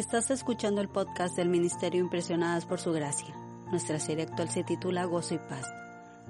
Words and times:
Estás 0.00 0.30
escuchando 0.30 0.80
el 0.80 0.88
podcast 0.88 1.36
del 1.36 1.50
Ministerio 1.50 2.00
Impresionadas 2.00 2.64
por 2.64 2.80
Su 2.80 2.90
Gracia. 2.90 3.34
Nuestra 3.70 4.00
serie 4.00 4.24
actual 4.24 4.48
se 4.48 4.64
titula 4.64 5.04
Gozo 5.04 5.34
y 5.34 5.38
Paz, 5.38 5.70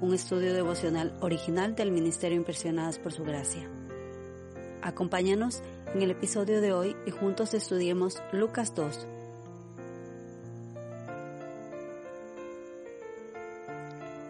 un 0.01 0.13
estudio 0.13 0.53
devocional 0.53 1.17
original 1.21 1.73
del 1.73 1.89
Ministerio 1.89 2.37
Impresionadas 2.37 2.99
por 2.99 3.13
Su 3.13 3.23
Gracia. 3.23 3.71
Acompáñanos 4.81 5.63
en 5.95 6.01
el 6.01 6.11
episodio 6.11 6.59
de 6.59 6.73
hoy 6.73 6.97
y 7.07 7.11
juntos 7.11 7.53
estudiemos 7.53 8.21
Lucas 8.33 8.75
2. 8.75 9.07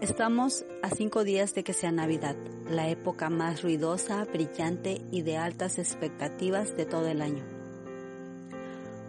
Estamos 0.02 0.66
a 0.84 0.92
cinco 0.92 1.23
días 1.23 1.55
de 1.55 1.64
que 1.64 1.73
sea 1.73 1.92
Navidad, 1.92 2.36
la 2.70 2.89
época 2.89 3.32
más 3.32 3.64
ruidosa, 3.64 4.23
brillante 4.26 5.02
y 5.10 5.23
de 5.23 5.38
altas 5.38 5.80
expectativas 5.80 6.78
de 6.78 6.86
todo 6.86 7.08
el 7.08 7.23
año 7.23 7.51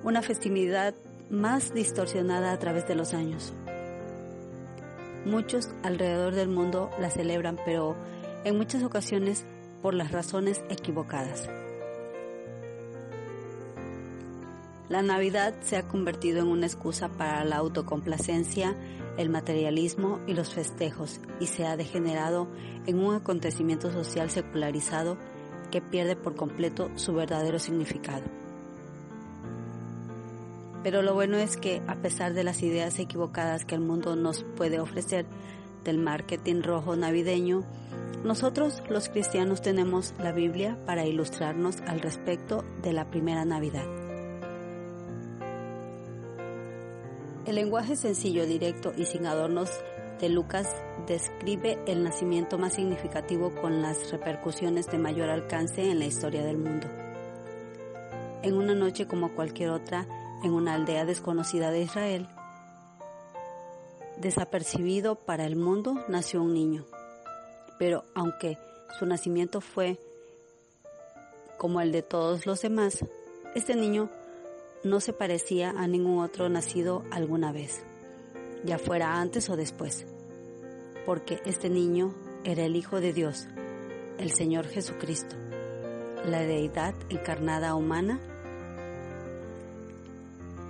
una 0.04 0.22
festividad 0.22 0.94
más 1.30 1.72
distorsionada 1.72 2.52
a 2.52 2.58
través 2.58 2.86
de 2.86 2.94
los 2.94 3.14
años. 3.14 3.52
Muchos 5.24 5.68
alrededor 5.82 6.34
del 6.34 6.48
mundo 6.48 6.90
la 7.00 7.10
celebran, 7.10 7.58
pero 7.64 7.96
en 8.44 8.56
muchas 8.56 8.82
ocasiones 8.82 9.46
por 9.80 9.94
las 9.94 10.12
razones 10.12 10.62
equivocadas. 10.68 11.48
La 14.88 15.00
Navidad 15.00 15.54
se 15.62 15.76
ha 15.76 15.88
convertido 15.88 16.42
en 16.42 16.48
una 16.48 16.66
excusa 16.66 17.08
para 17.08 17.44
la 17.44 17.56
autocomplacencia, 17.56 18.76
el 19.16 19.30
materialismo 19.30 20.20
y 20.26 20.34
los 20.34 20.52
festejos 20.52 21.20
y 21.40 21.46
se 21.46 21.66
ha 21.66 21.76
degenerado 21.76 22.48
en 22.86 22.98
un 22.98 23.14
acontecimiento 23.14 23.90
social 23.90 24.28
secularizado 24.28 25.16
que 25.70 25.80
pierde 25.80 26.16
por 26.16 26.34
completo 26.34 26.90
su 26.96 27.14
verdadero 27.14 27.58
significado. 27.58 28.41
Pero 30.82 31.02
lo 31.02 31.14
bueno 31.14 31.36
es 31.36 31.56
que 31.56 31.82
a 31.86 31.96
pesar 31.96 32.34
de 32.34 32.44
las 32.44 32.62
ideas 32.62 32.98
equivocadas 32.98 33.64
que 33.64 33.74
el 33.74 33.80
mundo 33.80 34.16
nos 34.16 34.44
puede 34.56 34.80
ofrecer 34.80 35.26
del 35.84 35.98
marketing 35.98 36.62
rojo 36.62 36.96
navideño, 36.96 37.64
nosotros 38.24 38.82
los 38.88 39.08
cristianos 39.08 39.62
tenemos 39.62 40.14
la 40.18 40.32
Biblia 40.32 40.78
para 40.86 41.04
ilustrarnos 41.04 41.80
al 41.86 42.00
respecto 42.00 42.64
de 42.82 42.92
la 42.92 43.10
primera 43.10 43.44
Navidad. 43.44 43.84
El 47.46 47.56
lenguaje 47.56 47.96
sencillo, 47.96 48.46
directo 48.46 48.92
y 48.96 49.04
sin 49.04 49.26
adornos 49.26 49.70
de 50.20 50.28
Lucas 50.28 50.68
describe 51.08 51.78
el 51.86 52.04
nacimiento 52.04 52.56
más 52.56 52.74
significativo 52.74 53.52
con 53.60 53.82
las 53.82 54.12
repercusiones 54.12 54.86
de 54.86 54.98
mayor 54.98 55.28
alcance 55.28 55.90
en 55.90 55.98
la 55.98 56.04
historia 56.04 56.44
del 56.44 56.58
mundo. 56.58 56.86
En 58.42 58.54
una 58.54 58.74
noche 58.76 59.08
como 59.08 59.34
cualquier 59.34 59.70
otra, 59.70 60.06
en 60.42 60.52
una 60.52 60.74
aldea 60.74 61.04
desconocida 61.04 61.70
de 61.70 61.82
Israel. 61.82 62.28
Desapercibido 64.18 65.14
para 65.14 65.46
el 65.46 65.56
mundo, 65.56 66.04
nació 66.08 66.42
un 66.42 66.54
niño. 66.54 66.84
Pero 67.78 68.04
aunque 68.14 68.58
su 68.98 69.06
nacimiento 69.06 69.60
fue 69.60 69.98
como 71.58 71.80
el 71.80 71.92
de 71.92 72.02
todos 72.02 72.46
los 72.46 72.60
demás, 72.60 73.04
este 73.54 73.76
niño 73.76 74.10
no 74.84 75.00
se 75.00 75.12
parecía 75.12 75.70
a 75.70 75.86
ningún 75.86 76.22
otro 76.22 76.48
nacido 76.48 77.04
alguna 77.10 77.52
vez, 77.52 77.84
ya 78.64 78.78
fuera 78.78 79.20
antes 79.20 79.48
o 79.48 79.56
después, 79.56 80.06
porque 81.06 81.40
este 81.44 81.70
niño 81.70 82.14
era 82.44 82.64
el 82.64 82.74
Hijo 82.74 83.00
de 83.00 83.12
Dios, 83.12 83.46
el 84.18 84.32
Señor 84.32 84.66
Jesucristo, 84.66 85.36
la 86.24 86.40
deidad 86.40 86.94
encarnada 87.10 87.74
humana 87.76 88.20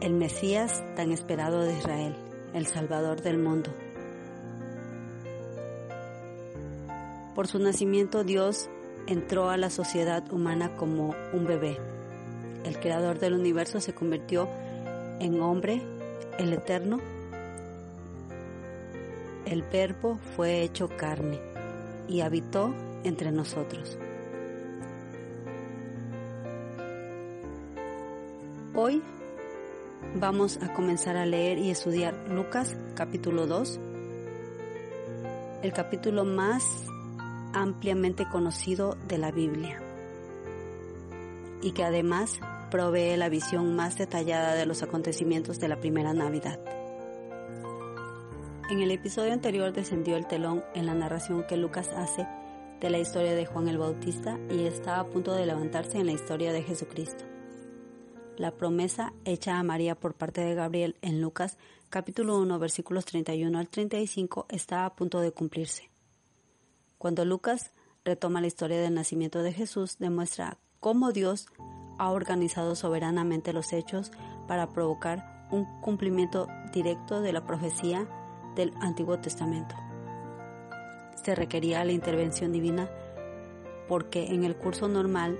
el 0.02 0.14
Mesías 0.14 0.82
tan 0.96 1.12
esperado 1.12 1.60
de 1.62 1.78
Israel, 1.78 2.16
el 2.54 2.66
Salvador 2.66 3.22
del 3.22 3.38
mundo. 3.38 3.70
Por 7.36 7.46
su 7.46 7.60
nacimiento 7.60 8.24
Dios 8.24 8.68
entró 9.06 9.48
a 9.48 9.56
la 9.56 9.70
sociedad 9.70 10.24
humana 10.32 10.74
como 10.74 11.14
un 11.32 11.46
bebé. 11.46 11.78
El 12.64 12.80
creador 12.80 13.20
del 13.20 13.34
universo 13.34 13.78
se 13.78 13.94
convirtió 13.94 14.48
en 15.20 15.40
hombre, 15.40 15.80
el 16.36 16.52
eterno. 16.52 16.98
El 19.46 19.62
verbo 19.62 20.18
fue 20.34 20.62
hecho 20.62 20.88
carne 20.88 21.38
y 22.08 22.22
habitó 22.22 22.74
entre 23.04 23.30
nosotros. 23.30 23.96
Hoy 28.74 29.00
Vamos 30.14 30.58
a 30.60 30.74
comenzar 30.74 31.16
a 31.16 31.24
leer 31.24 31.56
y 31.56 31.70
estudiar 31.70 32.12
Lucas 32.28 32.76
capítulo 32.94 33.46
2, 33.46 33.80
el 35.62 35.72
capítulo 35.72 36.26
más 36.26 36.62
ampliamente 37.54 38.28
conocido 38.28 38.98
de 39.08 39.16
la 39.16 39.30
Biblia 39.30 39.80
y 41.62 41.72
que 41.72 41.82
además 41.82 42.40
provee 42.70 43.16
la 43.16 43.30
visión 43.30 43.74
más 43.74 43.96
detallada 43.96 44.54
de 44.54 44.66
los 44.66 44.82
acontecimientos 44.82 45.58
de 45.58 45.68
la 45.68 45.80
primera 45.80 46.12
Navidad. 46.12 46.60
En 48.70 48.80
el 48.80 48.90
episodio 48.90 49.32
anterior 49.32 49.72
descendió 49.72 50.18
el 50.18 50.26
telón 50.26 50.62
en 50.74 50.84
la 50.84 50.94
narración 50.94 51.46
que 51.46 51.56
Lucas 51.56 51.88
hace 51.96 52.26
de 52.82 52.90
la 52.90 52.98
historia 52.98 53.34
de 53.34 53.46
Juan 53.46 53.66
el 53.66 53.78
Bautista 53.78 54.38
y 54.50 54.66
está 54.66 55.00
a 55.00 55.06
punto 55.06 55.34
de 55.34 55.46
levantarse 55.46 55.96
en 55.96 56.06
la 56.06 56.12
historia 56.12 56.52
de 56.52 56.62
Jesucristo. 56.62 57.31
La 58.38 58.50
promesa 58.50 59.12
hecha 59.26 59.58
a 59.58 59.62
María 59.62 59.94
por 59.94 60.14
parte 60.14 60.40
de 60.40 60.54
Gabriel 60.54 60.96
en 61.02 61.20
Lucas 61.20 61.58
capítulo 61.90 62.38
1 62.38 62.58
versículos 62.58 63.04
31 63.04 63.58
al 63.58 63.68
35 63.68 64.46
está 64.48 64.86
a 64.86 64.94
punto 64.94 65.20
de 65.20 65.32
cumplirse. 65.32 65.90
Cuando 66.96 67.26
Lucas 67.26 67.72
retoma 68.06 68.40
la 68.40 68.46
historia 68.46 68.80
del 68.80 68.94
nacimiento 68.94 69.42
de 69.42 69.52
Jesús, 69.52 69.98
demuestra 69.98 70.56
cómo 70.80 71.12
Dios 71.12 71.46
ha 71.98 72.10
organizado 72.10 72.74
soberanamente 72.74 73.52
los 73.52 73.74
hechos 73.74 74.10
para 74.48 74.72
provocar 74.72 75.46
un 75.50 75.66
cumplimiento 75.82 76.48
directo 76.72 77.20
de 77.20 77.34
la 77.34 77.44
profecía 77.44 78.08
del 78.56 78.72
Antiguo 78.80 79.18
Testamento. 79.20 79.74
Se 81.22 81.34
requería 81.34 81.84
la 81.84 81.92
intervención 81.92 82.50
divina 82.50 82.90
porque 83.88 84.28
en 84.28 84.44
el 84.44 84.56
curso 84.56 84.88
normal 84.88 85.38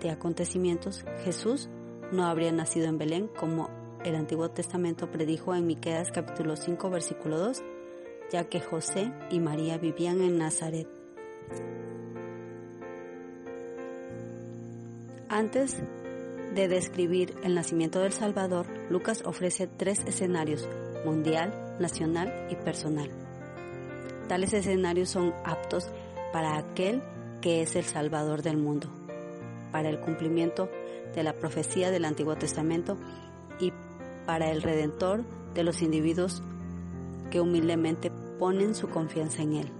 de 0.00 0.10
acontecimientos 0.10 1.04
Jesús 1.24 1.68
no 2.14 2.24
habría 2.24 2.52
nacido 2.52 2.86
en 2.86 2.96
Belén 2.96 3.28
como 3.28 3.68
el 4.04 4.14
Antiguo 4.14 4.50
Testamento 4.50 5.10
predijo 5.10 5.54
en 5.54 5.66
Miqueas 5.66 6.10
capítulo 6.12 6.56
5 6.56 6.88
versículo 6.90 7.38
2, 7.38 7.62
ya 8.30 8.44
que 8.44 8.60
José 8.60 9.12
y 9.30 9.40
María 9.40 9.78
vivían 9.78 10.20
en 10.20 10.38
Nazaret. 10.38 10.88
Antes 15.28 15.82
de 16.54 16.68
describir 16.68 17.34
el 17.42 17.54
nacimiento 17.54 17.98
del 18.00 18.12
Salvador, 18.12 18.66
Lucas 18.88 19.22
ofrece 19.24 19.66
tres 19.66 20.00
escenarios, 20.06 20.68
mundial, 21.04 21.76
nacional 21.80 22.46
y 22.50 22.54
personal. 22.54 23.10
Tales 24.28 24.52
escenarios 24.52 25.10
son 25.10 25.34
aptos 25.44 25.90
para 26.32 26.56
aquel 26.56 27.02
que 27.40 27.62
es 27.62 27.74
el 27.74 27.84
Salvador 27.84 28.42
del 28.42 28.56
mundo, 28.56 28.88
para 29.72 29.88
el 29.88 29.98
cumplimiento 29.98 30.70
de 31.14 31.22
la 31.22 31.34
profecía 31.34 31.90
del 31.90 32.04
Antiguo 32.04 32.36
Testamento 32.36 32.96
y 33.60 33.72
para 34.26 34.50
el 34.50 34.62
Redentor 34.62 35.24
de 35.54 35.64
los 35.64 35.82
individuos 35.82 36.42
que 37.30 37.40
humildemente 37.40 38.10
ponen 38.38 38.74
su 38.74 38.88
confianza 38.88 39.42
en 39.42 39.54
Él. 39.54 39.72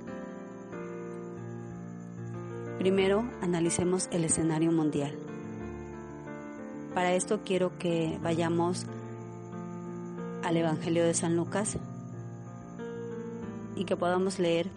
Primero, 2.79 3.25
analicemos 3.41 4.09
el 4.11 4.25
escenario 4.25 4.73
mundial. 4.73 5.17
Para 6.95 7.15
esto 7.15 7.41
quiero 7.45 7.79
que 7.79 8.19
vayamos 8.23 8.87
al 10.43 10.57
Evangelio 10.57 11.05
de 11.05 11.15
San 11.15 11.37
Lucas 11.37 11.79
y 13.75 13.85
que 13.85 13.97
podamos 13.97 14.39
leer 14.39 14.69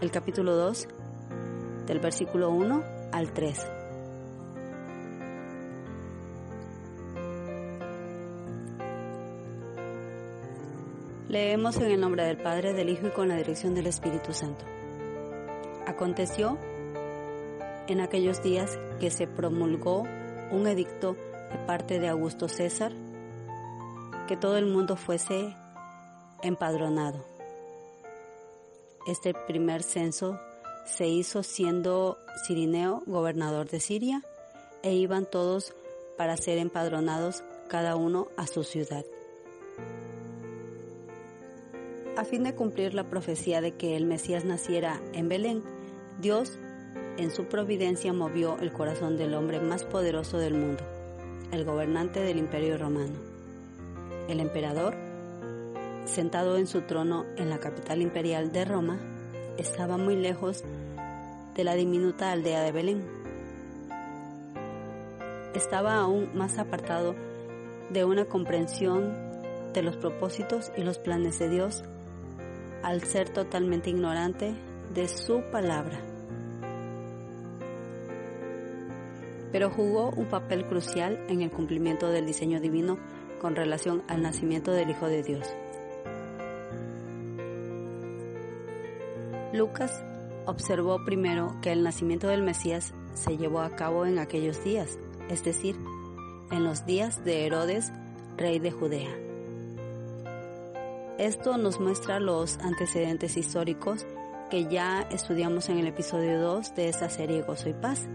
el 0.00 0.10
capítulo 0.10 0.56
2 0.56 0.88
del 1.86 2.00
versículo 2.00 2.50
1 2.50 2.82
al 3.12 3.32
3. 3.32 3.83
Leemos 11.34 11.78
en 11.78 11.90
el 11.90 12.00
nombre 12.00 12.22
del 12.22 12.36
Padre, 12.36 12.74
del 12.74 12.88
Hijo 12.88 13.08
y 13.08 13.10
con 13.10 13.26
la 13.26 13.34
dirección 13.34 13.74
del 13.74 13.88
Espíritu 13.88 14.32
Santo. 14.32 14.64
Aconteció 15.84 16.56
en 17.88 18.00
aquellos 18.00 18.40
días 18.40 18.78
que 19.00 19.10
se 19.10 19.26
promulgó 19.26 20.04
un 20.52 20.68
edicto 20.68 21.16
de 21.50 21.58
parte 21.66 21.98
de 21.98 22.06
Augusto 22.06 22.46
César 22.46 22.92
que 24.28 24.36
todo 24.36 24.58
el 24.58 24.66
mundo 24.66 24.94
fuese 24.94 25.56
empadronado. 26.44 27.26
Este 29.08 29.34
primer 29.34 29.82
censo 29.82 30.38
se 30.86 31.08
hizo 31.08 31.42
siendo 31.42 32.16
Cirineo 32.46 33.02
gobernador 33.06 33.68
de 33.68 33.80
Siria 33.80 34.22
e 34.84 34.92
iban 34.92 35.26
todos 35.28 35.74
para 36.16 36.36
ser 36.36 36.58
empadronados 36.58 37.42
cada 37.66 37.96
uno 37.96 38.28
a 38.36 38.46
su 38.46 38.62
ciudad. 38.62 39.04
Fin 42.24 42.42
de 42.42 42.54
cumplir 42.54 42.94
la 42.94 43.04
profecía 43.04 43.60
de 43.60 43.72
que 43.72 43.96
el 43.96 44.06
Mesías 44.06 44.44
naciera 44.44 45.00
en 45.12 45.28
Belén, 45.28 45.62
Dios 46.20 46.58
en 47.18 47.30
su 47.30 47.44
providencia 47.44 48.12
movió 48.12 48.56
el 48.60 48.72
corazón 48.72 49.16
del 49.16 49.34
hombre 49.34 49.60
más 49.60 49.84
poderoso 49.84 50.38
del 50.38 50.54
mundo, 50.54 50.82
el 51.52 51.64
gobernante 51.64 52.20
del 52.20 52.38
imperio 52.38 52.78
romano. 52.78 53.12
El 54.28 54.40
emperador, 54.40 54.96
sentado 56.06 56.56
en 56.56 56.66
su 56.66 56.80
trono 56.82 57.26
en 57.36 57.50
la 57.50 57.58
capital 57.58 58.00
imperial 58.00 58.50
de 58.52 58.64
Roma, 58.64 58.98
estaba 59.58 59.96
muy 59.96 60.16
lejos 60.16 60.64
de 61.54 61.62
la 61.62 61.74
diminuta 61.74 62.32
aldea 62.32 62.62
de 62.62 62.72
Belén. 62.72 63.04
Estaba 65.54 65.96
aún 65.96 66.30
más 66.34 66.58
apartado 66.58 67.14
de 67.90 68.04
una 68.04 68.24
comprensión 68.24 69.14
de 69.72 69.82
los 69.82 69.96
propósitos 69.96 70.72
y 70.76 70.82
los 70.82 70.98
planes 70.98 71.38
de 71.38 71.48
Dios 71.48 71.84
al 72.84 73.02
ser 73.02 73.30
totalmente 73.30 73.88
ignorante 73.88 74.54
de 74.92 75.08
su 75.08 75.42
palabra. 75.50 75.98
Pero 79.50 79.70
jugó 79.70 80.10
un 80.10 80.26
papel 80.26 80.66
crucial 80.66 81.18
en 81.28 81.40
el 81.40 81.50
cumplimiento 81.50 82.08
del 82.10 82.26
diseño 82.26 82.60
divino 82.60 82.98
con 83.40 83.56
relación 83.56 84.02
al 84.06 84.20
nacimiento 84.20 84.70
del 84.70 84.90
Hijo 84.90 85.06
de 85.06 85.22
Dios. 85.22 85.48
Lucas 89.54 90.04
observó 90.44 91.02
primero 91.04 91.56
que 91.62 91.72
el 91.72 91.84
nacimiento 91.84 92.28
del 92.28 92.42
Mesías 92.42 92.92
se 93.14 93.38
llevó 93.38 93.60
a 93.60 93.76
cabo 93.76 94.04
en 94.04 94.18
aquellos 94.18 94.62
días, 94.62 94.98
es 95.30 95.42
decir, 95.42 95.76
en 96.50 96.64
los 96.64 96.84
días 96.84 97.24
de 97.24 97.46
Herodes, 97.46 97.92
rey 98.36 98.58
de 98.58 98.72
Judea. 98.72 99.33
Esto 101.18 101.56
nos 101.58 101.78
muestra 101.78 102.18
los 102.18 102.58
antecedentes 102.58 103.36
históricos 103.36 104.04
que 104.50 104.66
ya 104.66 105.02
estudiamos 105.12 105.68
en 105.68 105.78
el 105.78 105.86
episodio 105.86 106.40
2 106.40 106.74
de 106.74 106.88
esta 106.88 107.08
serie 107.08 107.42
Gozo 107.42 107.68
y 107.68 107.72
Paz. 107.72 108.08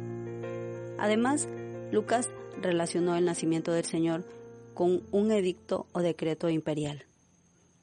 Además, 0.98 1.48
Lucas 1.94 2.30
relacionó 2.62 3.16
el 3.16 3.24
nacimiento 3.24 3.72
del 3.72 3.86
Señor 3.86 4.26
con 4.74 5.02
un 5.12 5.32
edicto 5.32 5.88
o 5.94 6.02
decreto 6.02 6.50
imperial, 6.50 7.06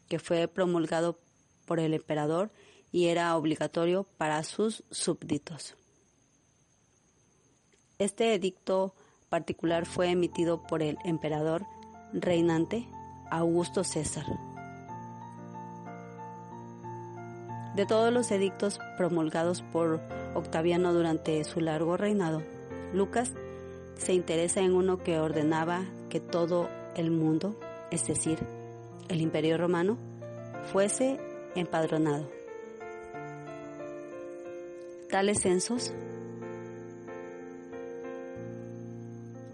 que 0.07 0.19
fue 0.19 0.49
promulgado 0.49 1.19
por 1.65 1.81
el 1.81 1.95
emperador 1.95 2.51
y 2.93 3.07
era 3.07 3.35
obligatorio 3.39 4.05
para 4.19 4.45
sus 4.45 4.85
súbditos. 4.91 5.77
Este 7.99 8.35
edicto 8.35 8.95
particular 9.31 9.87
fue 9.87 10.11
emitido 10.11 10.63
por 10.67 10.83
el 10.83 10.99
emperador 11.07 11.65
reinante 12.13 12.87
Augusto 13.31 13.83
César. 13.83 14.27
De 17.77 17.85
todos 17.85 18.11
los 18.11 18.31
edictos 18.31 18.81
promulgados 18.97 19.61
por 19.61 20.01
Octaviano 20.35 20.95
durante 20.95 21.45
su 21.45 21.61
largo 21.61 21.99
reinado, 21.99 22.43
Lucas 22.95 23.33
se 23.97 24.15
interesa 24.15 24.61
en 24.61 24.73
uno 24.73 25.03
que 25.03 25.19
ordenaba 25.19 25.83
que 26.09 26.19
todo 26.19 26.71
el 26.97 27.11
mundo, 27.11 27.55
es 27.91 28.07
decir, 28.07 28.39
el 29.11 29.21
imperio 29.21 29.59
romano, 29.59 29.99
fuese 30.73 31.21
empadronado. 31.55 32.27
Tales 35.11 35.43
censos 35.43 35.93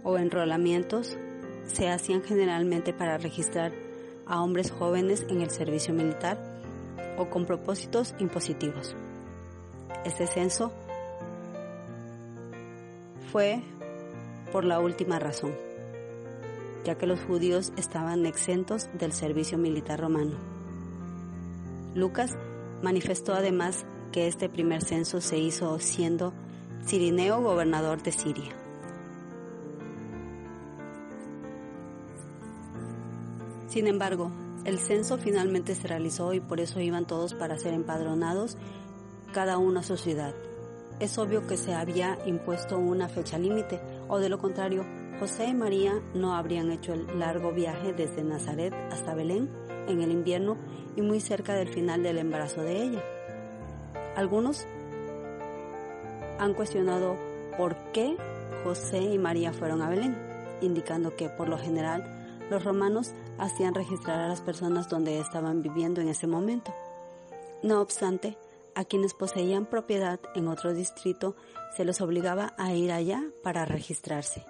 o 0.05 0.17
enrolamientos 0.17 1.19
se 1.67 1.89
hacían 1.89 2.23
generalmente 2.23 2.93
para 2.93 3.19
registrar 3.19 3.73
a 4.27 4.41
hombres 4.45 4.71
jóvenes 4.71 5.27
en 5.29 5.41
el 5.41 5.51
servicio 5.51 5.93
militar 5.93 6.52
o 7.17 7.29
con 7.31 7.47
propósitos 7.47 8.15
impositivos. 8.19 8.95
Este 10.05 10.27
censo 10.27 10.73
fue 13.31 13.63
por 14.53 14.65
la 14.65 14.81
última 14.81 15.19
razón, 15.19 15.55
ya 16.85 16.97
que 16.97 17.07
los 17.07 17.21
judíos 17.21 17.73
estaban 17.77 18.27
exentos 18.27 18.89
del 18.99 19.13
servicio 19.13 19.59
militar 19.59 20.01
romano. 20.01 20.37
Lucas 21.95 22.37
manifestó 22.83 23.35
además 23.35 23.87
que 24.11 24.27
este 24.27 24.49
primer 24.49 24.83
censo 24.83 25.21
se 25.21 25.39
hizo 25.39 25.79
siendo 25.79 26.33
Cirineo 26.85 27.41
gobernador 27.41 28.03
de 28.03 28.13
Siria. 28.13 28.53
Sin 33.69 33.87
embargo, 33.87 34.31
el 34.65 34.79
censo 34.79 35.19
finalmente 35.19 35.75
se 35.75 35.89
realizó 35.89 36.33
y 36.33 36.41
por 36.41 36.61
eso 36.61 36.81
iban 36.81 37.07
todos 37.07 37.35
para 37.35 37.59
ser 37.59 37.75
empadronados, 37.75 38.57
cada 39.33 39.59
uno 39.59 39.81
a 39.81 39.83
su 39.83 39.97
ciudad. 39.97 40.35
Es 41.01 41.19
obvio 41.19 41.47
que 41.47 41.57
se 41.57 41.75
había 41.75 42.19
impuesto 42.27 42.79
una 42.79 43.09
fecha 43.09 43.39
límite, 43.39 43.81
o 44.09 44.19
de 44.19 44.29
lo 44.29 44.39
contrario, 44.39 44.85
José 45.19 45.47
y 45.47 45.55
María 45.55 46.01
no 46.15 46.35
habrían 46.35 46.71
hecho 46.71 46.95
el 46.95 47.19
largo 47.19 47.53
viaje 47.53 47.93
desde 47.93 48.23
Nazaret 48.23 48.73
hasta 48.91 49.15
Belén 49.15 49.51
en 49.89 50.01
el 50.03 50.13
invierno 50.13 50.57
y 50.97 51.03
muy 51.03 51.21
cerca 51.21 51.55
del 51.55 51.69
final 51.69 52.03
del 52.03 52.19
embarazo 52.19 52.63
de 52.63 52.83
ella. 52.83 53.03
Algunos 54.17 54.67
han 56.39 56.55
cuestionado 56.55 57.17
por 57.57 57.77
qué 57.93 58.17
José 58.65 59.01
y 59.01 59.19
María 59.19 59.53
fueron 59.53 59.83
a 59.83 59.89
Belén, 59.89 60.17
indicando 60.61 61.17
que 61.17 61.29
por 61.29 61.49
lo 61.49 61.59
general 61.59 62.12
los 62.53 62.65
romanos 62.65 63.13
hacían 63.39 63.75
registrar 63.75 64.21
a 64.21 64.29
las 64.29 64.43
personas 64.43 64.89
donde 64.89 65.19
estaban 65.19 65.63
viviendo 65.63 66.01
en 66.01 66.09
ese 66.09 66.27
momento. 66.27 66.73
No 67.63 67.81
obstante, 67.81 68.37
a 68.75 68.85
quienes 68.85 69.15
poseían 69.15 69.67
propiedad 69.67 70.21
en 70.35 70.49
otro 70.49 70.75
distrito 70.75 71.35
se 71.77 71.85
les 71.85 72.01
obligaba 72.01 72.55
a 72.59 72.73
ir 72.75 72.93
allá 72.93 73.25
para 73.43 73.65
registrarse. 73.65 74.45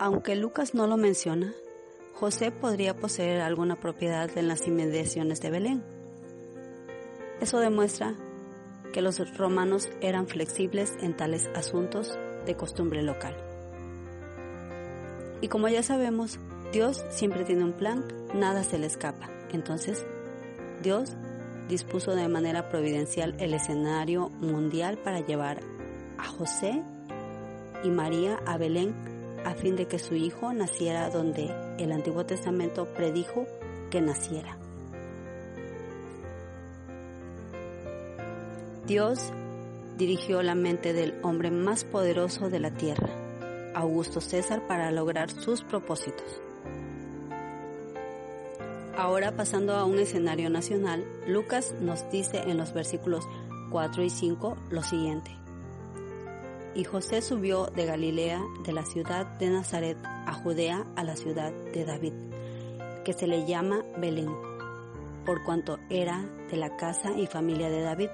Aunque 0.00 0.34
Lucas 0.34 0.74
no 0.74 0.86
lo 0.86 0.96
menciona, 0.96 1.54
José 2.14 2.50
podría 2.50 2.96
poseer 2.96 3.40
alguna 3.40 3.76
propiedad 3.76 4.30
en 4.36 4.48
las 4.48 4.66
inmediaciones 4.66 5.40
de 5.40 5.50
Belén. 5.50 5.84
Eso 7.40 7.60
demuestra 7.60 8.14
que 8.92 9.02
los 9.02 9.36
romanos 9.36 9.88
eran 10.00 10.26
flexibles 10.26 10.92
en 11.00 11.16
tales 11.16 11.48
asuntos 11.54 12.18
de 12.46 12.56
costumbre 12.56 13.02
local. 13.02 13.53
Y 15.44 15.48
como 15.48 15.68
ya 15.68 15.82
sabemos, 15.82 16.38
Dios 16.72 17.04
siempre 17.10 17.44
tiene 17.44 17.64
un 17.64 17.74
plan, 17.74 18.02
nada 18.32 18.64
se 18.64 18.78
le 18.78 18.86
escapa. 18.86 19.28
Entonces, 19.52 20.06
Dios 20.82 21.18
dispuso 21.68 22.14
de 22.14 22.26
manera 22.28 22.70
providencial 22.70 23.36
el 23.38 23.52
escenario 23.52 24.30
mundial 24.30 24.96
para 24.96 25.20
llevar 25.20 25.60
a 26.16 26.24
José 26.24 26.82
y 27.82 27.90
María 27.90 28.38
a 28.46 28.56
Belén 28.56 28.94
a 29.44 29.52
fin 29.52 29.76
de 29.76 29.86
que 29.86 29.98
su 29.98 30.14
hijo 30.14 30.54
naciera 30.54 31.10
donde 31.10 31.54
el 31.76 31.92
Antiguo 31.92 32.24
Testamento 32.24 32.86
predijo 32.94 33.44
que 33.90 34.00
naciera. 34.00 34.56
Dios 38.86 39.30
dirigió 39.98 40.42
la 40.42 40.54
mente 40.54 40.94
del 40.94 41.20
hombre 41.22 41.50
más 41.50 41.84
poderoso 41.84 42.48
de 42.48 42.60
la 42.60 42.70
tierra, 42.70 43.23
Augusto 43.74 44.20
César, 44.20 44.66
para 44.66 44.90
lograr 44.90 45.30
sus 45.30 45.62
propósitos. 45.62 46.40
Ahora 48.96 49.34
pasando 49.36 49.74
a 49.74 49.84
un 49.84 49.98
escenario 49.98 50.50
nacional, 50.50 51.04
Lucas 51.26 51.74
nos 51.80 52.08
dice 52.10 52.42
en 52.46 52.56
los 52.56 52.72
versículos 52.72 53.26
4 53.70 54.04
y 54.04 54.10
5 54.10 54.56
lo 54.70 54.82
siguiente. 54.82 55.36
Y 56.76 56.84
José 56.84 57.20
subió 57.20 57.66
de 57.66 57.86
Galilea, 57.86 58.40
de 58.64 58.72
la 58.72 58.84
ciudad 58.84 59.26
de 59.38 59.50
Nazaret, 59.50 59.98
a 60.04 60.32
Judea, 60.32 60.84
a 60.94 61.02
la 61.02 61.16
ciudad 61.16 61.52
de 61.72 61.84
David, 61.84 62.12
que 63.04 63.12
se 63.12 63.26
le 63.26 63.46
llama 63.46 63.82
Belén, 63.98 64.30
por 65.26 65.42
cuanto 65.44 65.78
era 65.90 66.24
de 66.50 66.56
la 66.56 66.76
casa 66.76 67.12
y 67.16 67.26
familia 67.26 67.70
de 67.70 67.82
David, 67.82 68.10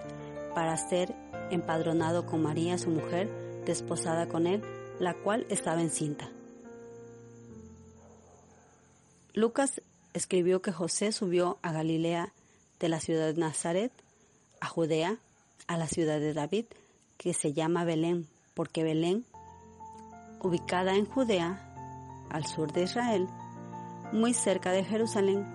para 0.55 0.77
ser 0.77 1.15
empadronado 1.51 2.25
con 2.25 2.43
María, 2.43 2.79
su 2.79 2.89
mujer, 2.91 3.29
desposada 3.67 4.29
con 4.29 4.47
él, 4.47 4.63
la 5.01 5.15
cual 5.15 5.47
estaba 5.49 5.81
encinta. 5.81 6.31
Lucas 9.35 9.81
escribió 10.13 10.61
que 10.63 10.73
José 10.73 11.11
subió 11.11 11.59
a 11.63 11.73
Galilea 11.73 12.33
de 12.79 12.89
la 12.89 13.01
ciudad 13.01 13.33
de 13.33 13.41
Nazaret 13.41 13.93
a 14.61 14.67
Judea, 14.67 15.17
a 15.67 15.77
la 15.79 15.87
ciudad 15.87 16.21
de 16.21 16.35
David, 16.35 16.67
que 17.17 17.33
se 17.33 17.53
llama 17.53 17.85
Belén, 17.85 18.29
porque 18.55 18.83
Belén, 18.83 19.25
ubicada 20.41 20.95
en 20.95 21.07
Judea, 21.07 21.67
al 22.29 22.47
sur 22.47 22.73
de 22.73 22.83
Israel, 22.83 23.27
muy 24.13 24.35
cerca 24.35 24.71
de 24.73 24.85
Jerusalén, 24.85 25.47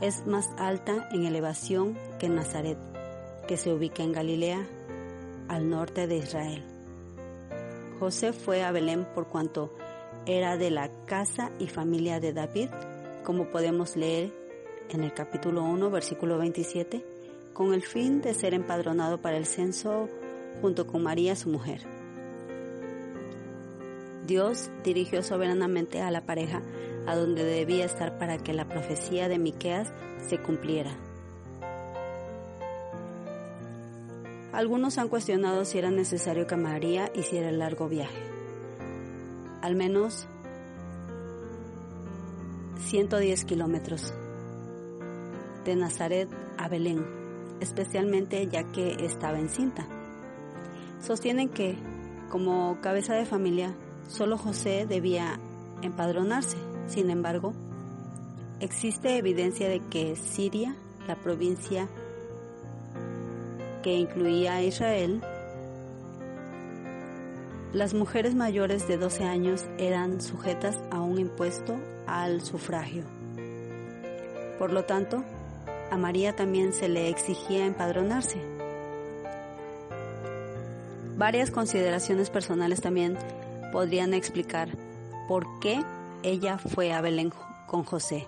es 0.00 0.26
más 0.26 0.50
alta 0.58 1.08
en 1.12 1.24
elevación 1.24 1.98
que 2.18 2.28
Nazaret, 2.28 2.78
que 3.46 3.56
se 3.56 3.72
ubica 3.72 4.02
en 4.02 4.12
Galilea, 4.12 4.66
al 5.48 5.68
norte 5.68 6.06
de 6.06 6.18
Israel. 6.18 6.69
José 8.00 8.32
fue 8.32 8.62
a 8.62 8.72
Belén 8.72 9.06
por 9.14 9.26
cuanto 9.26 9.70
era 10.24 10.56
de 10.56 10.70
la 10.70 10.90
casa 11.04 11.52
y 11.58 11.66
familia 11.66 12.18
de 12.18 12.32
David, 12.32 12.70
como 13.24 13.50
podemos 13.50 13.94
leer 13.94 14.32
en 14.88 15.04
el 15.04 15.12
capítulo 15.12 15.62
1, 15.64 15.90
versículo 15.90 16.38
27, 16.38 17.04
con 17.52 17.74
el 17.74 17.82
fin 17.82 18.22
de 18.22 18.32
ser 18.32 18.54
empadronado 18.54 19.18
para 19.20 19.36
el 19.36 19.44
censo 19.44 20.08
junto 20.62 20.86
con 20.86 21.02
María, 21.02 21.36
su 21.36 21.50
mujer. 21.50 21.82
Dios 24.26 24.70
dirigió 24.82 25.22
soberanamente 25.22 26.00
a 26.00 26.10
la 26.10 26.24
pareja 26.24 26.62
a 27.06 27.14
donde 27.14 27.44
debía 27.44 27.84
estar 27.84 28.18
para 28.18 28.38
que 28.38 28.54
la 28.54 28.66
profecía 28.66 29.28
de 29.28 29.38
Miqueas 29.38 29.92
se 30.26 30.38
cumpliera. 30.38 30.96
Algunos 34.52 34.98
han 34.98 35.08
cuestionado 35.08 35.64
si 35.64 35.78
era 35.78 35.90
necesario 35.90 36.46
que 36.46 36.56
María 36.56 37.10
hiciera 37.14 37.50
el 37.50 37.60
largo 37.60 37.88
viaje. 37.88 38.18
Al 39.62 39.76
menos 39.76 40.26
110 42.80 43.44
kilómetros 43.44 44.12
de 45.64 45.76
Nazaret 45.76 46.28
a 46.58 46.68
Belén, 46.68 47.06
especialmente 47.60 48.48
ya 48.48 48.64
que 48.64 49.04
estaba 49.04 49.38
encinta. 49.38 49.86
Sostienen 51.00 51.48
que, 51.48 51.76
como 52.28 52.80
cabeza 52.80 53.14
de 53.14 53.26
familia, 53.26 53.76
solo 54.08 54.36
José 54.36 54.84
debía 54.88 55.38
empadronarse. 55.82 56.56
Sin 56.88 57.10
embargo, 57.10 57.52
existe 58.58 59.16
evidencia 59.16 59.68
de 59.68 59.78
que 59.78 60.16
Siria, 60.16 60.74
la 61.06 61.14
provincia 61.14 61.88
que 63.82 63.94
incluía 63.94 64.54
a 64.54 64.62
Israel, 64.62 65.22
las 67.72 67.94
mujeres 67.94 68.34
mayores 68.34 68.88
de 68.88 68.96
12 68.96 69.24
años 69.24 69.64
eran 69.78 70.20
sujetas 70.20 70.78
a 70.90 71.00
un 71.00 71.18
impuesto 71.18 71.76
al 72.06 72.42
sufragio. 72.42 73.04
Por 74.58 74.72
lo 74.72 74.84
tanto, 74.84 75.24
a 75.90 75.96
María 75.96 76.34
también 76.34 76.72
se 76.72 76.88
le 76.88 77.08
exigía 77.08 77.64
empadronarse. 77.66 78.40
Varias 81.16 81.50
consideraciones 81.50 82.28
personales 82.30 82.80
también 82.80 83.16
podrían 83.72 84.14
explicar 84.14 84.68
por 85.28 85.46
qué 85.60 85.80
ella 86.22 86.58
fue 86.58 86.92
a 86.92 87.00
Belén 87.00 87.32
con 87.66 87.84
José. 87.84 88.26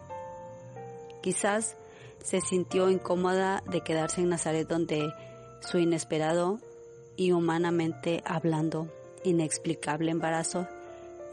Quizás 1.21 1.77
se 2.23 2.41
sintió 2.41 2.91
incómoda 2.91 3.63
de 3.71 3.81
quedarse 3.81 4.21
en 4.21 4.29
Nazaret 4.29 4.69
donde 4.69 5.13
su 5.63 5.79
inesperado 5.79 6.59
y 7.17 7.33
humanamente 7.33 8.23
hablando 8.27 8.89
inexplicable 9.25 10.11
embarazo 10.11 10.67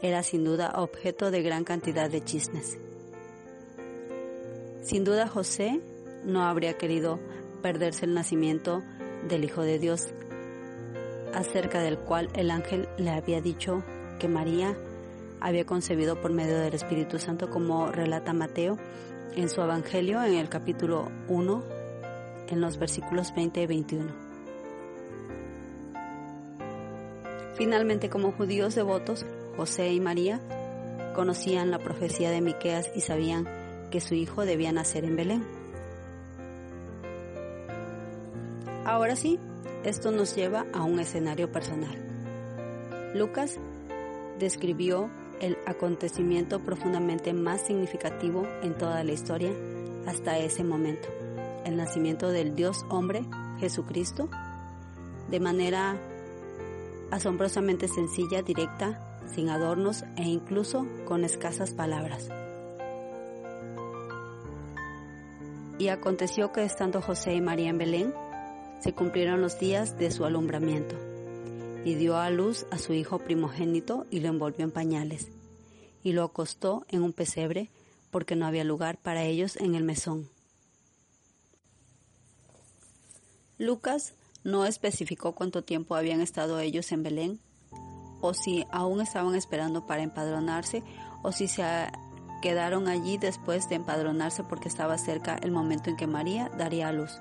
era 0.02 0.22
sin 0.22 0.44
duda 0.44 0.72
objeto 0.76 1.30
de 1.30 1.42
gran 1.42 1.64
cantidad 1.64 2.08
de 2.08 2.24
chismes. 2.24 2.78
Sin 4.82 5.04
duda 5.04 5.28
José 5.28 5.80
no 6.24 6.44
habría 6.44 6.78
querido 6.78 7.18
perderse 7.62 8.06
el 8.06 8.14
nacimiento 8.14 8.82
del 9.28 9.44
Hijo 9.44 9.62
de 9.62 9.78
Dios, 9.78 10.08
acerca 11.34 11.82
del 11.82 11.98
cual 11.98 12.30
el 12.34 12.50
ángel 12.50 12.88
le 12.96 13.10
había 13.10 13.40
dicho 13.40 13.82
que 14.18 14.28
María 14.28 14.76
había 15.40 15.64
concebido 15.64 16.20
por 16.20 16.32
medio 16.32 16.58
del 16.58 16.74
Espíritu 16.74 17.18
Santo, 17.18 17.50
como 17.50 17.90
relata 17.90 18.32
Mateo 18.32 18.78
en 19.34 19.48
su 19.48 19.60
Evangelio 19.60 20.22
en 20.22 20.34
el 20.34 20.48
capítulo 20.48 21.10
1, 21.28 21.79
en 22.50 22.60
los 22.60 22.78
versículos 22.78 23.34
20 23.34 23.62
y 23.62 23.66
21. 23.66 24.30
Finalmente, 27.54 28.08
como 28.08 28.32
judíos 28.32 28.74
devotos, 28.74 29.26
José 29.56 29.92
y 29.92 30.00
María 30.00 30.40
conocían 31.14 31.70
la 31.70 31.78
profecía 31.78 32.30
de 32.30 32.40
Miqueas 32.40 32.90
y 32.94 33.00
sabían 33.00 33.46
que 33.90 34.00
su 34.00 34.14
hijo 34.14 34.44
debía 34.44 34.72
nacer 34.72 35.04
en 35.04 35.16
Belén. 35.16 35.44
Ahora 38.84 39.16
sí, 39.16 39.38
esto 39.84 40.10
nos 40.10 40.34
lleva 40.34 40.66
a 40.72 40.82
un 40.82 41.00
escenario 41.00 41.52
personal. 41.52 41.96
Lucas 43.14 43.58
describió 44.38 45.10
el 45.40 45.58
acontecimiento 45.66 46.60
profundamente 46.60 47.32
más 47.32 47.62
significativo 47.66 48.46
en 48.62 48.74
toda 48.74 49.04
la 49.04 49.12
historia 49.12 49.52
hasta 50.06 50.38
ese 50.38 50.64
momento, 50.64 51.08
el 51.64 51.76
nacimiento 51.76 52.30
del 52.30 52.54
Dios 52.54 52.84
hombre, 52.88 53.24
Jesucristo, 53.58 54.28
de 55.30 55.40
manera 55.40 55.96
asombrosamente 57.10 57.88
sencilla, 57.88 58.42
directa, 58.42 59.20
sin 59.26 59.48
adornos 59.48 60.04
e 60.16 60.22
incluso 60.22 60.86
con 61.06 61.24
escasas 61.24 61.72
palabras. 61.72 62.28
Y 65.78 65.88
aconteció 65.88 66.52
que 66.52 66.64
estando 66.64 67.00
José 67.00 67.34
y 67.34 67.40
María 67.40 67.70
en 67.70 67.78
Belén, 67.78 68.14
se 68.80 68.92
cumplieron 68.94 69.40
los 69.40 69.58
días 69.58 69.96
de 69.98 70.10
su 70.10 70.24
alumbramiento 70.24 70.96
y 71.84 71.94
dio 71.94 72.16
a 72.16 72.30
luz 72.30 72.66
a 72.70 72.78
su 72.78 72.92
hijo 72.92 73.18
primogénito 73.18 74.06
y 74.10 74.20
lo 74.20 74.28
envolvió 74.28 74.64
en 74.64 74.70
pañales, 74.70 75.28
y 76.02 76.12
lo 76.12 76.24
acostó 76.24 76.84
en 76.88 77.02
un 77.02 77.12
pesebre 77.12 77.70
porque 78.10 78.36
no 78.36 78.46
había 78.46 78.64
lugar 78.64 78.98
para 78.98 79.24
ellos 79.24 79.56
en 79.56 79.74
el 79.74 79.84
mesón. 79.84 80.28
Lucas 83.60 84.14
no 84.42 84.64
especificó 84.64 85.32
cuánto 85.32 85.62
tiempo 85.62 85.94
habían 85.94 86.22
estado 86.22 86.60
ellos 86.60 86.92
en 86.92 87.02
Belén, 87.02 87.40
o 88.22 88.32
si 88.32 88.64
aún 88.70 89.02
estaban 89.02 89.34
esperando 89.34 89.86
para 89.86 90.02
empadronarse, 90.02 90.82
o 91.22 91.30
si 91.30 91.46
se 91.46 91.62
quedaron 92.40 92.88
allí 92.88 93.18
después 93.18 93.68
de 93.68 93.74
empadronarse 93.74 94.44
porque 94.44 94.68
estaba 94.68 94.96
cerca 94.96 95.36
el 95.42 95.50
momento 95.50 95.90
en 95.90 95.98
que 95.98 96.06
María 96.06 96.50
daría 96.56 96.88
a 96.88 96.92
luz. 96.92 97.20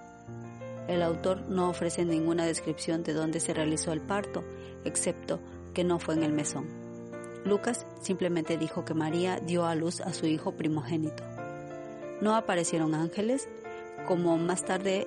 El 0.87 1.01
autor 1.01 1.41
no 1.49 1.69
ofrece 1.69 2.05
ninguna 2.05 2.45
descripción 2.45 3.03
de 3.03 3.11
dónde 3.11 3.41
se 3.41 3.53
realizó 3.53 3.91
el 3.91 3.99
parto, 3.99 4.45
excepto 4.85 5.41
que 5.73 5.83
no 5.83 5.99
fue 5.99 6.13
en 6.13 6.23
el 6.23 6.31
mesón. 6.31 6.67
Lucas 7.43 7.85
simplemente 8.01 8.57
dijo 8.57 8.85
que 8.85 8.93
María 8.93 9.41
dio 9.41 9.65
a 9.65 9.75
luz 9.75 9.99
a 9.99 10.13
su 10.13 10.25
hijo 10.25 10.53
primogénito. 10.53 11.21
No 12.21 12.33
aparecieron 12.33 12.95
ángeles, 12.95 13.49
como 14.07 14.37
más 14.37 14.63
tarde 14.63 15.05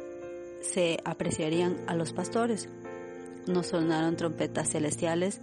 se 0.63 1.01
apreciarían 1.05 1.77
a 1.87 1.95
los 1.95 2.13
pastores. 2.13 2.69
No 3.47 3.63
sonaron 3.63 4.17
trompetas 4.17 4.71
celestiales, 4.71 5.41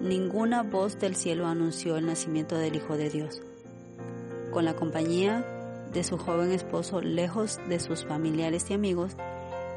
ninguna 0.00 0.62
voz 0.62 0.98
del 0.98 1.16
cielo 1.16 1.46
anunció 1.46 1.96
el 1.96 2.06
nacimiento 2.06 2.56
del 2.56 2.76
Hijo 2.76 2.96
de 2.96 3.10
Dios. 3.10 3.42
Con 4.52 4.64
la 4.64 4.74
compañía 4.74 5.44
de 5.92 6.04
su 6.04 6.18
joven 6.18 6.52
esposo 6.52 7.00
lejos 7.00 7.58
de 7.68 7.80
sus 7.80 8.04
familiares 8.04 8.70
y 8.70 8.74
amigos, 8.74 9.16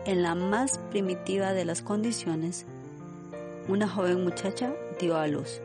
en 0.05 0.21
la 0.21 0.35
más 0.35 0.77
primitiva 0.91 1.53
de 1.53 1.65
las 1.65 1.81
condiciones, 1.81 2.65
una 3.67 3.87
joven 3.87 4.23
muchacha 4.23 4.73
dio 4.99 5.17
a 5.17 5.27
luz. 5.27 5.61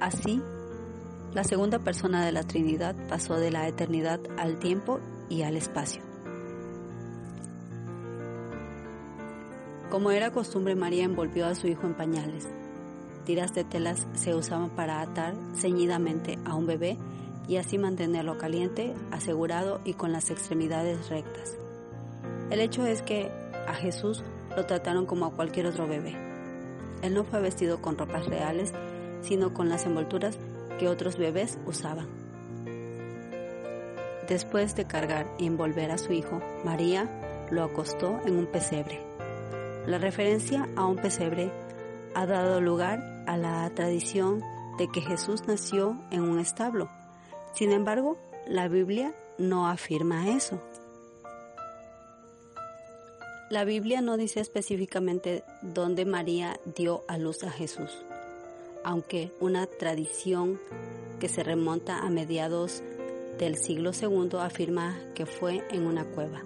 Así, 0.00 0.42
la 1.34 1.44
segunda 1.44 1.78
persona 1.78 2.24
de 2.24 2.32
la 2.32 2.42
Trinidad 2.42 2.96
pasó 3.08 3.36
de 3.36 3.50
la 3.50 3.68
eternidad 3.68 4.20
al 4.38 4.58
tiempo 4.58 5.00
y 5.28 5.42
al 5.42 5.56
espacio. 5.56 6.11
Como 9.92 10.10
era 10.10 10.30
costumbre, 10.30 10.74
María 10.74 11.04
envolvió 11.04 11.44
a 11.44 11.54
su 11.54 11.66
hijo 11.66 11.86
en 11.86 11.92
pañales. 11.92 12.48
Tiras 13.26 13.52
de 13.52 13.62
telas 13.62 14.06
se 14.14 14.34
usaban 14.34 14.70
para 14.70 15.02
atar 15.02 15.34
ceñidamente 15.54 16.38
a 16.46 16.54
un 16.54 16.64
bebé 16.64 16.96
y 17.46 17.56
así 17.56 17.76
mantenerlo 17.76 18.38
caliente, 18.38 18.94
asegurado 19.10 19.82
y 19.84 19.92
con 19.92 20.10
las 20.10 20.30
extremidades 20.30 21.10
rectas. 21.10 21.58
El 22.48 22.60
hecho 22.60 22.86
es 22.86 23.02
que 23.02 23.30
a 23.68 23.74
Jesús 23.74 24.24
lo 24.56 24.64
trataron 24.64 25.04
como 25.04 25.26
a 25.26 25.32
cualquier 25.32 25.66
otro 25.66 25.86
bebé. 25.86 26.16
Él 27.02 27.12
no 27.12 27.24
fue 27.24 27.42
vestido 27.42 27.82
con 27.82 27.98
ropas 27.98 28.24
reales, 28.24 28.72
sino 29.20 29.52
con 29.52 29.68
las 29.68 29.84
envolturas 29.84 30.38
que 30.78 30.88
otros 30.88 31.18
bebés 31.18 31.58
usaban. 31.66 32.08
Después 34.26 34.74
de 34.74 34.86
cargar 34.86 35.26
y 35.38 35.44
envolver 35.44 35.90
a 35.90 35.98
su 35.98 36.14
hijo, 36.14 36.40
María 36.64 37.10
lo 37.50 37.62
acostó 37.62 38.20
en 38.24 38.38
un 38.38 38.46
pesebre. 38.46 39.01
La 39.86 39.98
referencia 39.98 40.68
a 40.76 40.86
un 40.86 40.96
pesebre 40.96 41.50
ha 42.14 42.26
dado 42.26 42.60
lugar 42.60 43.24
a 43.26 43.36
la 43.36 43.68
tradición 43.70 44.42
de 44.78 44.88
que 44.88 45.00
Jesús 45.00 45.42
nació 45.46 46.00
en 46.10 46.22
un 46.22 46.38
establo 46.38 46.88
sin 47.54 47.70
embargo, 47.70 48.16
la 48.46 48.66
Biblia 48.68 49.14
no 49.36 49.68
afirma 49.68 50.30
eso. 50.30 50.60
La 53.50 53.64
Biblia 53.64 54.00
no 54.00 54.16
dice 54.16 54.40
específicamente 54.40 55.44
dónde 55.60 56.06
María 56.06 56.58
dio 56.64 57.04
a 57.08 57.18
luz 57.18 57.44
a 57.44 57.50
Jesús, 57.50 57.90
aunque 58.84 59.32
una 59.38 59.66
tradición 59.66 60.58
que 61.20 61.28
se 61.28 61.42
remonta 61.42 61.98
a 61.98 62.08
mediados 62.08 62.82
del 63.38 63.56
siglo 63.56 63.90
II 63.92 64.38
afirma 64.40 64.98
que 65.14 65.26
fue 65.26 65.62
en 65.70 65.86
una 65.86 66.06
cueva. 66.06 66.42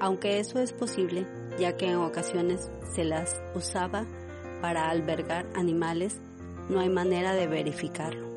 Aunque 0.00 0.40
eso 0.40 0.60
es 0.60 0.72
posible, 0.72 1.26
ya 1.60 1.76
que 1.76 1.90
en 1.90 1.96
ocasiones 1.96 2.70
se 2.94 3.04
las 3.04 3.40
usaba 3.54 4.06
para 4.62 4.88
albergar 4.88 5.46
animales, 5.54 6.16
no 6.70 6.80
hay 6.80 6.88
manera 6.88 7.34
de 7.34 7.46
verificarlo. 7.46 8.28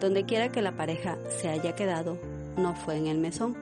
Donde 0.00 0.24
quiera 0.24 0.50
que 0.50 0.62
la 0.62 0.76
pareja 0.76 1.16
se 1.28 1.48
haya 1.48 1.74
quedado, 1.74 2.18
no 2.56 2.74
fue 2.74 2.96
en 2.96 3.06
el 3.06 3.18
mesón, 3.18 3.56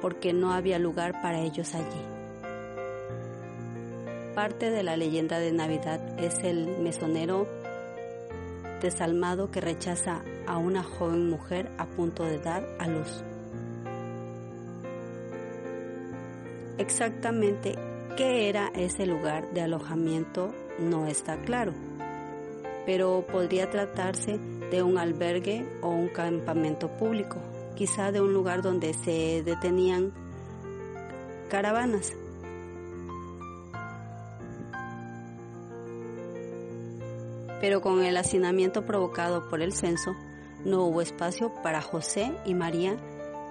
porque 0.00 0.32
no 0.32 0.52
había 0.52 0.78
lugar 0.78 1.20
para 1.22 1.40
ellos 1.40 1.74
allí. 1.74 2.02
Parte 4.34 4.70
de 4.70 4.82
la 4.82 4.96
leyenda 4.96 5.38
de 5.38 5.52
Navidad 5.52 6.18
es 6.18 6.38
el 6.42 6.78
mesonero 6.78 7.46
desalmado 8.80 9.50
que 9.50 9.60
rechaza 9.60 10.22
a 10.46 10.56
una 10.58 10.82
joven 10.82 11.28
mujer 11.28 11.70
a 11.78 11.86
punto 11.86 12.24
de 12.24 12.38
dar 12.38 12.66
a 12.78 12.86
luz. 12.88 13.22
Exactamente 16.82 17.76
qué 18.16 18.48
era 18.48 18.72
ese 18.74 19.06
lugar 19.06 19.48
de 19.52 19.60
alojamiento 19.60 20.52
no 20.80 21.06
está 21.06 21.40
claro, 21.40 21.72
pero 22.84 23.24
podría 23.30 23.70
tratarse 23.70 24.36
de 24.72 24.82
un 24.82 24.98
albergue 24.98 25.64
o 25.80 25.90
un 25.90 26.08
campamento 26.08 26.88
público, 26.96 27.36
quizá 27.76 28.10
de 28.10 28.20
un 28.20 28.34
lugar 28.34 28.62
donde 28.62 28.94
se 28.94 29.44
detenían 29.44 30.12
caravanas. 31.48 32.14
Pero 37.60 37.80
con 37.80 38.02
el 38.02 38.16
hacinamiento 38.16 38.84
provocado 38.84 39.48
por 39.48 39.62
el 39.62 39.72
censo, 39.72 40.16
no 40.64 40.82
hubo 40.86 41.00
espacio 41.00 41.54
para 41.62 41.80
José 41.80 42.32
y 42.44 42.54
María, 42.54 42.96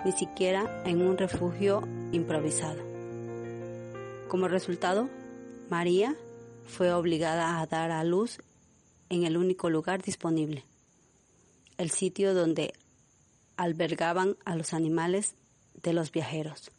ni 0.03 0.11
siquiera 0.11 0.83
en 0.83 1.01
un 1.01 1.17
refugio 1.17 1.87
improvisado. 2.11 2.90
Como 4.31 4.47
resultado, 4.47 5.09
María 5.69 6.15
fue 6.65 6.93
obligada 6.93 7.59
a 7.59 7.65
dar 7.65 7.91
a 7.91 8.01
luz 8.05 8.37
en 9.09 9.25
el 9.25 9.35
único 9.35 9.69
lugar 9.69 10.01
disponible, 10.01 10.63
el 11.77 11.91
sitio 11.91 12.33
donde 12.33 12.71
albergaban 13.57 14.37
a 14.45 14.55
los 14.55 14.73
animales 14.73 15.35
de 15.83 15.91
los 15.91 16.13
viajeros. 16.13 16.71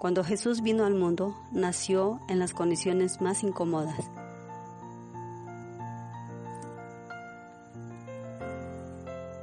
Cuando 0.00 0.24
Jesús 0.24 0.62
vino 0.62 0.86
al 0.86 0.94
mundo, 0.94 1.36
nació 1.52 2.18
en 2.30 2.38
las 2.38 2.54
condiciones 2.54 3.20
más 3.20 3.42
incómodas. 3.42 4.00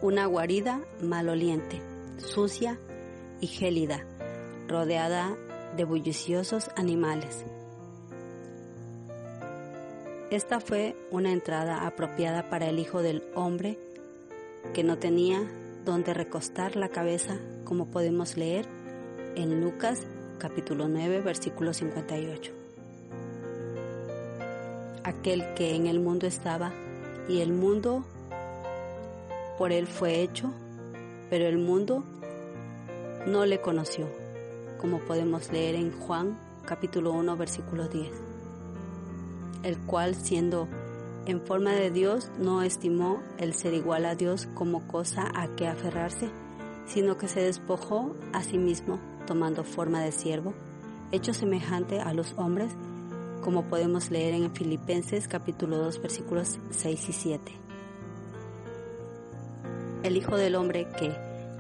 Una 0.02 0.26
guarida 0.26 0.82
maloliente, 1.04 1.80
sucia 2.18 2.80
y 3.40 3.46
gélida, 3.46 4.04
rodeada 4.68 5.38
de 5.76 5.84
bulliciosos 5.84 6.70
animales. 6.76 7.46
Esta 10.32 10.60
fue 10.60 10.96
una 11.10 11.32
entrada 11.32 11.88
apropiada 11.88 12.50
para 12.50 12.70
el 12.70 12.80
Hijo 12.80 13.02
del 13.02 13.24
Hombre 13.36 13.80
que 14.74 14.84
no 14.84 15.00
tenía 15.00 15.42
donde 15.86 16.14
recostar 16.14 16.76
la 16.76 16.90
cabeza, 16.90 17.40
como 17.64 17.88
podemos 17.88 18.38
leer 18.38 18.68
en 19.36 19.62
Lucas 19.62 20.06
capítulo 20.38 20.88
9, 20.88 21.22
versículo 21.22 21.74
58. 21.74 22.54
Aquel 25.04 25.54
que 25.56 25.76
en 25.76 25.88
el 25.88 26.00
mundo 26.00 26.28
estaba 26.28 26.74
y 27.28 27.42
el 27.42 27.52
mundo 27.52 28.06
por 29.58 29.72
él 29.72 29.88
fue 29.88 30.22
hecho, 30.22 30.52
pero 31.30 31.48
el 31.48 31.58
mundo 31.58 32.04
no 33.26 33.46
le 33.46 33.62
conoció 33.62 34.08
como 34.80 35.00
podemos 35.00 35.52
leer 35.52 35.76
en 35.76 35.92
Juan 35.92 36.38
capítulo 36.66 37.12
1 37.14 37.38
versículo 37.38 37.88
10, 37.88 38.12
el 39.64 39.78
cual 39.80 40.16
siendo 40.16 40.68
en 41.26 41.42
forma 41.42 41.74
de 41.74 41.92
Dios 41.92 42.32
no 42.40 42.62
estimó 42.62 43.22
el 43.38 43.54
ser 43.54 43.74
igual 43.74 44.06
a 44.06 44.16
Dios 44.16 44.48
como 44.54 44.88
cosa 44.88 45.30
a 45.36 45.48
que 45.56 45.68
aferrarse, 45.68 46.30
sino 46.86 47.18
que 47.18 47.28
se 47.28 47.42
despojó 47.42 48.16
a 48.34 48.42
sí 48.42 48.58
mismo 48.58 49.00
tomando 49.28 49.64
forma 49.64 50.02
de 50.02 50.12
siervo, 50.12 50.54
hecho 51.12 51.34
semejante 51.34 52.00
a 52.00 52.14
los 52.14 52.34
hombres, 52.38 52.72
como 53.44 53.66
podemos 53.66 54.10
leer 54.12 54.34
en 54.34 54.52
Filipenses 54.52 55.28
capítulo 55.28 55.78
2 55.78 56.02
versículos 56.02 56.60
6 56.72 57.10
y 57.10 57.14
7. 57.14 57.52
El 60.04 60.18
Hijo 60.18 60.38
del 60.38 60.56
Hombre 60.56 60.88
que 60.98 61.14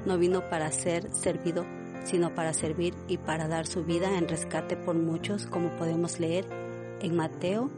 no 0.05 0.17
vino 0.17 0.49
para 0.49 0.71
ser 0.71 1.13
servido, 1.13 1.65
sino 2.03 2.33
para 2.33 2.53
servir 2.53 2.93
y 3.07 3.17
para 3.17 3.47
dar 3.47 3.67
su 3.67 3.83
vida 3.83 4.17
en 4.17 4.27
rescate 4.27 4.75
por 4.75 4.95
muchos, 4.95 5.45
como 5.45 5.75
podemos 5.75 6.19
leer 6.19 6.45
en 7.01 7.15
Mateo 7.15 7.69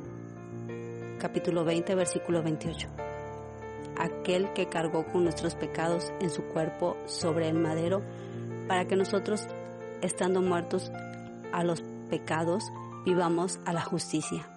capítulo 1.21 1.63
20, 1.63 1.93
versículo 1.93 2.41
28. 2.41 2.87
Aquel 3.97 4.51
que 4.53 4.69
cargó 4.69 5.05
con 5.05 5.23
nuestros 5.23 5.53
pecados 5.53 6.11
en 6.19 6.31
su 6.31 6.41
cuerpo 6.45 6.97
sobre 7.05 7.47
el 7.47 7.53
madero, 7.53 8.01
para 8.67 8.87
que 8.87 8.95
nosotros, 8.95 9.45
estando 10.01 10.41
muertos 10.41 10.91
a 11.53 11.63
los 11.63 11.83
pecados, 12.09 12.63
vivamos 13.05 13.59
a 13.65 13.73
la 13.73 13.81
justicia, 13.81 14.49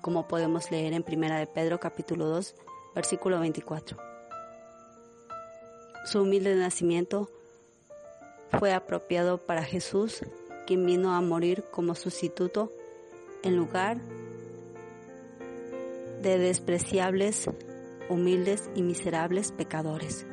como 0.00 0.26
podemos 0.28 0.70
leer 0.70 0.94
en 0.94 1.02
Primera 1.02 1.38
de 1.38 1.46
Pedro 1.46 1.78
capítulo 1.78 2.26
2, 2.26 2.54
versículo 2.94 3.38
24. 3.40 3.98
Su 6.06 6.22
humilde 6.22 6.56
nacimiento 6.56 7.28
fue 8.58 8.72
apropiado 8.72 9.38
para 9.38 9.64
Jesús, 9.64 10.20
quien 10.66 10.86
vino 10.86 11.14
a 11.14 11.20
morir 11.20 11.64
como 11.70 11.94
sustituto 11.94 12.72
en 13.42 13.56
lugar 13.56 14.00
de 16.22 16.38
despreciables, 16.38 17.50
humildes 18.08 18.70
y 18.74 18.82
miserables 18.82 19.52
pecadores. 19.52 20.26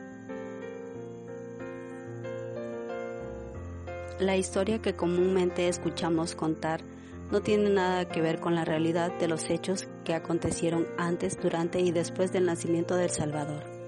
La 4.20 4.36
historia 4.36 4.82
que 4.82 4.96
comúnmente 4.96 5.68
escuchamos 5.68 6.36
contar 6.36 6.82
no 7.32 7.42
tiene 7.42 7.70
nada 7.70 8.08
que 8.08 8.22
ver 8.22 8.40
con 8.40 8.54
la 8.54 8.66
realidad 8.66 9.18
de 9.18 9.28
los 9.28 9.50
hechos 9.50 9.88
que 10.04 10.14
acontecieron 10.14 10.88
antes, 10.98 11.40
durante 11.40 11.80
y 11.80 11.92
después 11.92 12.32
del 12.32 12.46
nacimiento 12.46 12.96
del 12.96 13.12
Salvador. 13.12 13.79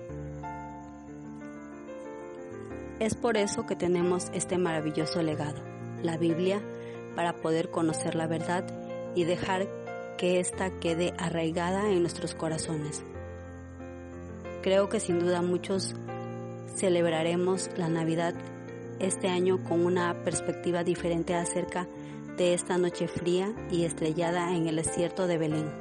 Es 3.02 3.16
por 3.16 3.36
eso 3.36 3.66
que 3.66 3.76
tenemos 3.76 4.28
este 4.32 4.60
maravilloso 4.60 5.24
legado, 5.24 5.60
la 6.04 6.18
Biblia, 6.18 6.62
para 7.16 7.42
poder 7.42 7.72
conocer 7.72 8.14
la 8.14 8.28
verdad 8.28 8.64
y 9.16 9.24
dejar 9.24 9.68
que 10.20 10.40
ésta 10.40 10.70
quede 10.80 11.12
arraigada 11.18 11.90
en 11.90 12.02
nuestros 12.02 12.36
corazones. 12.36 13.04
Creo 14.62 14.88
que 14.88 15.00
sin 15.00 15.20
duda 15.20 15.42
muchos 15.42 15.96
celebraremos 16.76 17.72
la 17.76 17.90
Navidad 17.90 18.36
este 19.00 19.30
año 19.30 19.64
con 19.64 19.84
una 19.84 20.24
perspectiva 20.24 20.84
diferente 20.84 21.34
acerca 21.34 21.88
de 22.38 22.54
esta 22.54 22.78
noche 22.78 23.08
fría 23.08 23.52
y 23.72 23.84
estrellada 23.86 24.56
en 24.56 24.68
el 24.68 24.76
desierto 24.76 25.26
de 25.26 25.40
Belén. 25.40 25.81